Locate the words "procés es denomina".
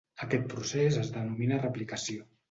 0.53-1.59